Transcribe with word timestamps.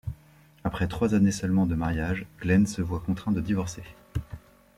Après 0.63 0.87
trois 0.87 1.13
années 1.13 1.31
seulement 1.31 1.67
de 1.67 1.75
mariage, 1.75 2.25
Glenn 2.41 2.65
se 2.65 2.81
voit 2.81 3.01
contraint 3.05 3.31
de 3.31 3.39
divorcer. 3.39 3.83